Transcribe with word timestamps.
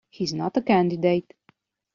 He 0.09 0.23
is 0.23 0.33
not 0.33 0.57
a 0.57 0.63
candidate. 0.63 1.31